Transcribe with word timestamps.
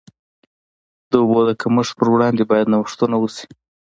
د 1.09 1.11
اوبو 1.21 1.39
د 1.49 1.51
کمښت 1.61 1.93
پر 1.97 2.07
وړاندې 2.13 2.43
باید 2.51 2.71
نوښتونه 2.73 3.15
وشي. 3.19 3.47